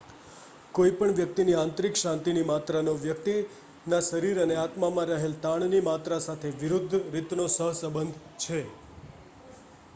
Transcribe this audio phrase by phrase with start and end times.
[0.73, 6.95] કોઈ પણ વ્યક્તિની આંતરિક શાંતિની માત્રાનો વ્યકિતના શરીર અને આત્મામાં રહેલ તાણની માત્રા સાથે વિરુદ્ધ
[7.11, 8.63] રીતનો સહસંબંધ છે